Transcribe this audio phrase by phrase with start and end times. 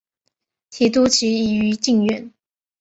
[0.71, 2.33] 提督旗移于靖远。